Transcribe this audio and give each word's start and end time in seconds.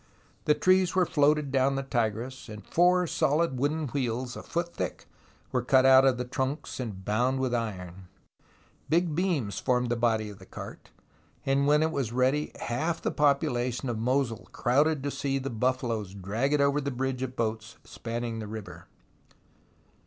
The 0.45 0.55
trees 0.55 0.95
were 0.95 1.05
floated 1.05 1.51
down 1.51 1.75
the 1.75 1.83
Tigris, 1.83 2.49
and 2.49 2.65
four 2.65 3.05
solid 3.05 3.59
wooden 3.59 3.87
wheels 3.89 4.35
a 4.35 4.41
foot 4.41 4.73
thick 4.73 5.05
were 5.51 5.61
cut 5.61 5.85
out 5.85 6.05
of 6.05 6.17
the 6.17 6.25
trunks 6.25 6.79
and 6.79 7.05
bound 7.05 7.39
with 7.39 7.53
iron. 7.53 8.07
Big 8.89 9.13
beams 9.13 9.59
formed 9.59 9.89
the 9.91 9.95
body 9.95 10.31
of 10.31 10.39
the 10.39 10.45
cart, 10.47 10.89
and 11.45 11.67
when 11.67 11.83
it 11.83 11.91
was 11.91 12.11
ready 12.11 12.51
half 12.61 12.99
the 12.99 13.11
population 13.11 13.89
of 13.89 13.99
Mosul 13.99 14.49
crowded 14.51 15.03
to 15.03 15.11
see 15.11 15.37
the 15.37 15.51
buffaloes 15.51 16.15
drag 16.15 16.51
it 16.51 16.61
over 16.61 16.81
the 16.81 16.89
bridge 16.89 17.21
of 17.21 17.35
boats 17.35 17.77
spanning 17.83 18.39
the 18.39 18.47
river. 18.47 18.87